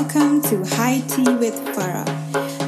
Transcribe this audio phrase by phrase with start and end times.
[0.00, 2.06] welcome to High Tea with Farah.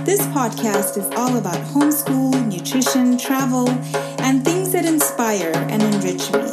[0.04, 3.70] This podcast is all about homeschool, nutrition, travel,
[4.20, 6.44] and things that inspire and enrich me.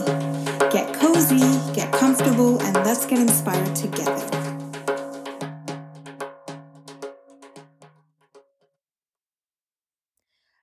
[0.72, 1.44] Get cozy,
[1.76, 4.26] get comfortable, and let's get inspired together.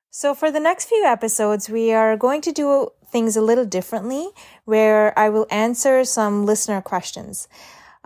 [0.08, 4.30] So, for the next few episodes, we are going to do things a little differently
[4.64, 7.48] where I will answer some listener questions.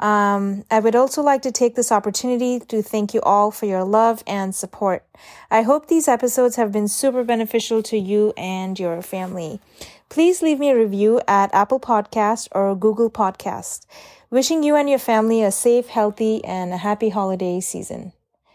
[0.00, 3.84] Um, I would also like to take this opportunity to thank you all for your
[3.84, 5.04] love and support.
[5.50, 9.60] I hope these episodes have been super beneficial to you and your family.
[10.08, 13.84] Please leave me a review at Apple Podcast or Google Podcast.
[14.30, 18.12] Wishing you and your family a safe, healthy, and a happy holiday season.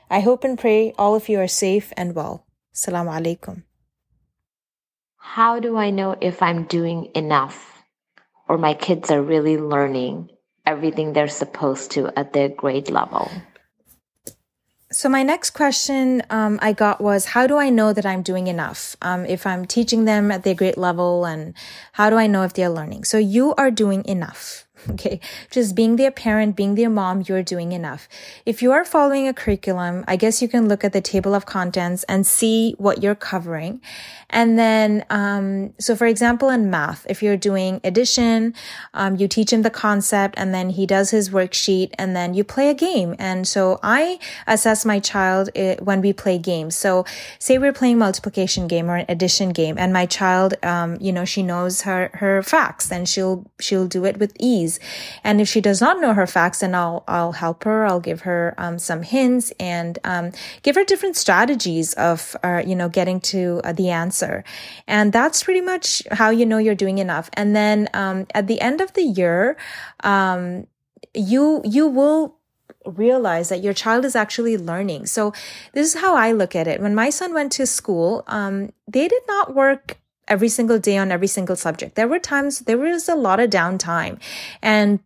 [0.09, 2.43] I hope and pray all of you are safe and well.
[2.73, 3.63] Assalamu alaikum.
[5.17, 7.83] How do I know if I'm doing enough
[8.47, 10.29] or my kids are really learning
[10.65, 13.29] everything they're supposed to at their grade level.
[14.91, 18.47] So my next question um, I got was, how do I know that I'm doing
[18.47, 18.95] enough?
[19.01, 21.53] Um, if I'm teaching them at their grade level, and
[21.93, 23.03] how do I know if they're learning?
[23.03, 24.64] So you are doing enough.
[24.89, 25.19] Okay.
[25.49, 28.07] Just being their parent, being their mom, you're doing enough.
[28.45, 31.45] If you are following a curriculum, I guess you can look at the table of
[31.45, 33.81] contents and see what you're covering.
[34.29, 38.53] And then, um, so for example, in math, if you're doing addition,
[38.93, 42.43] um, you teach him the concept and then he does his worksheet and then you
[42.43, 43.15] play a game.
[43.17, 46.75] And so I assess my child eh, when we play games.
[46.75, 47.05] So
[47.39, 51.25] say we're playing multiplication game or an addition game and my child, um, you know,
[51.25, 54.64] she knows her, her facts and she'll, she'll do it with ease.
[55.23, 57.85] And if she does not know her facts, then I'll, I'll help her.
[57.85, 60.31] I'll give her, um, some hints and, um,
[60.63, 64.43] give her different strategies of, uh, you know, getting to uh, the answer.
[64.87, 67.29] And that's pretty much how you know you're doing enough.
[67.33, 69.57] And then um, at the end of the year,
[70.03, 70.67] um,
[71.13, 72.37] you you will
[72.85, 75.05] realize that your child is actually learning.
[75.07, 75.33] So
[75.73, 76.81] this is how I look at it.
[76.81, 81.11] When my son went to school, um, they did not work every single day on
[81.11, 81.95] every single subject.
[81.95, 84.19] There were times there was a lot of downtime
[84.61, 84.99] and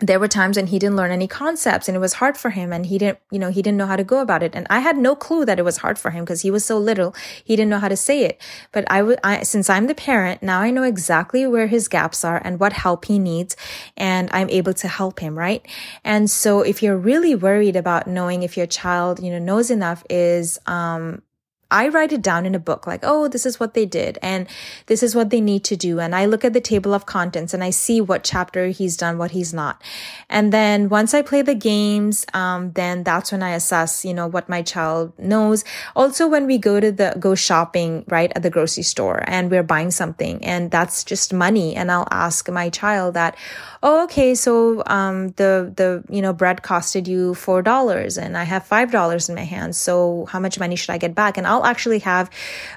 [0.00, 2.72] there were times when he didn't learn any concepts and it was hard for him
[2.72, 4.54] and he didn't, you know, he didn't know how to go about it.
[4.54, 6.76] And I had no clue that it was hard for him because he was so
[6.78, 7.14] little.
[7.44, 8.42] He didn't know how to say it.
[8.72, 12.42] But I I, since I'm the parent, now I know exactly where his gaps are
[12.44, 13.56] and what help he needs.
[13.96, 15.64] And I'm able to help him, right?
[16.02, 20.04] And so if you're really worried about knowing if your child, you know, knows enough
[20.10, 21.22] is, um,
[21.70, 24.46] I write it down in a book like, oh, this is what they did and
[24.86, 26.00] this is what they need to do.
[26.00, 29.18] And I look at the table of contents and I see what chapter he's done,
[29.18, 29.82] what he's not.
[30.28, 34.26] And then once I play the games, um, then that's when I assess, you know,
[34.26, 35.64] what my child knows.
[35.96, 39.62] Also, when we go to the, go shopping, right, at the grocery store and we're
[39.62, 41.74] buying something and that's just money.
[41.74, 43.36] And I'll ask my child that,
[43.84, 48.66] oh, okay, so, um, the, the, you know, bread costed you $4 and I have
[48.66, 49.76] $5 in my hands.
[49.76, 51.36] So how much money should I get back?
[51.36, 52.30] And I'll actually have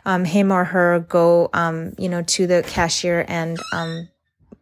[0.06, 4.10] um, him or her go, um, you know, to the cashier and um,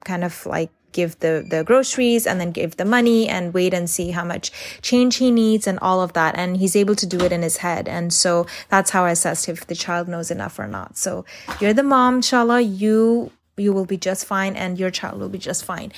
[0.04, 3.90] kind of like give the the groceries and then give the money and wait and
[3.90, 4.50] see how much
[4.82, 7.58] change he needs and all of that and he's able to do it in his
[7.58, 11.26] head and so that's how i assessed if the child knows enough or not so
[11.60, 15.38] you're the mom inshallah you you will be just fine and your child will be
[15.38, 15.92] just fine.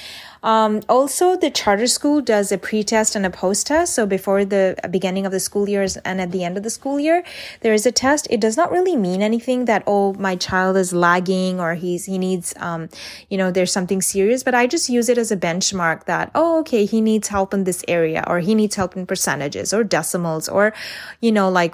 [0.44, 3.96] Um, also, the charter school does a pre-test and a post-test.
[3.96, 7.00] So before the beginning of the school years and at the end of the school
[7.00, 7.24] year,
[7.62, 8.28] there is a test.
[8.30, 12.20] It does not really mean anything that, oh, my child is lagging or he's, he
[12.20, 12.90] needs, um,
[13.30, 16.60] you know, there's something serious, but I just use it as a benchmark that, oh,
[16.60, 20.48] okay, he needs help in this area or he needs help in percentages or decimals
[20.48, 20.74] or,
[21.22, 21.74] you know, like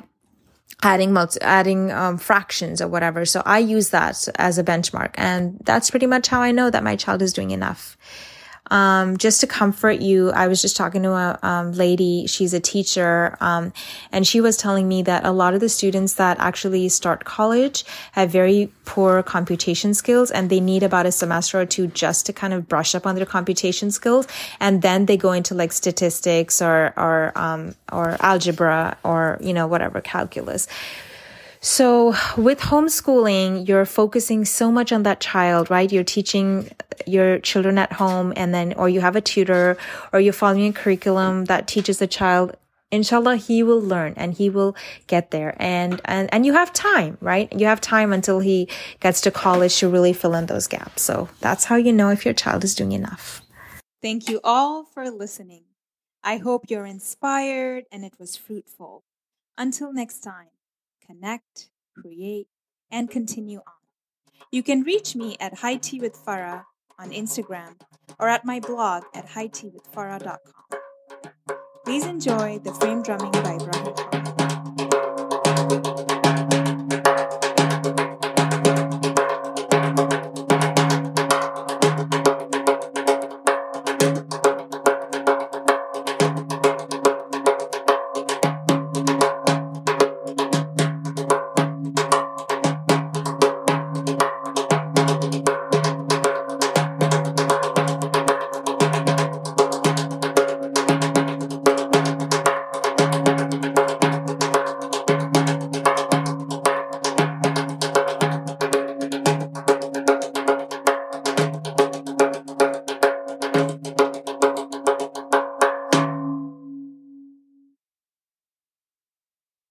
[0.82, 3.26] adding multi- adding um, fractions or whatever.
[3.26, 6.84] So I use that as a benchmark, and that's pretty much how I know that
[6.84, 7.98] my child is doing enough.
[8.72, 12.28] Um, just to comfort you, I was just talking to a um, lady.
[12.28, 13.74] She's a teacher, um,
[14.12, 17.84] and she was telling me that a lot of the students that actually start college
[18.14, 22.34] have very poor computation skills, and they need about a semester or two just to
[22.34, 24.28] kind of brush up on their computation skills,
[24.60, 29.68] and then they go into like statistics or or um, or algebra or you know
[29.68, 30.68] whatever calculus.
[31.64, 35.90] So with homeschooling, you're focusing so much on that child, right?
[35.90, 36.70] You're teaching
[37.08, 39.78] your children at home and then, or you have a tutor
[40.12, 42.58] or you're following a curriculum that teaches the child.
[42.92, 44.76] Inshallah he will learn and he will
[45.08, 45.56] get there.
[45.58, 47.48] And and and you have time right?
[47.54, 48.68] You have time until he
[49.00, 51.02] gets to college to really fill in those gaps.
[51.02, 53.42] So that's how you know if your child is doing enough.
[54.02, 55.64] Thank you all for listening.
[56.26, 59.06] I hope you're inspired and it was fruitful.
[59.58, 60.50] Until next time
[61.06, 62.48] connect, create,
[62.92, 63.74] and continue on.
[64.52, 66.66] You can reach me at High Tea with Farah
[67.00, 67.80] on Instagram
[68.20, 70.38] or at my blog at highteawithfarah.com.
[71.86, 74.33] Please enjoy the frame drumming by Brahma